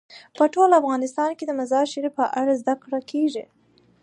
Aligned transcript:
په 0.37 0.43
ټول 0.53 0.69
افغانستان 0.81 1.29
کې 1.37 1.43
د 1.47 1.51
مزارشریف 1.59 2.13
په 2.19 2.25
اړه 2.39 2.53
زده 2.61 2.75
کړه 2.83 2.99
کېږي. 3.11 3.45